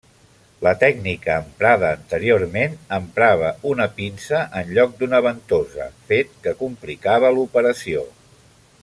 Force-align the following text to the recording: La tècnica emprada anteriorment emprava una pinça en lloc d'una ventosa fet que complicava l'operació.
La 0.67 0.71
tècnica 0.83 1.33
emprada 1.41 1.91
anteriorment 1.97 2.73
emprava 2.97 3.51
una 3.73 3.87
pinça 3.99 4.41
en 4.63 4.73
lloc 4.79 4.97
d'una 5.03 5.21
ventosa 5.29 5.89
fet 6.09 6.33
que 6.47 6.55
complicava 6.63 7.35
l'operació. 7.39 8.03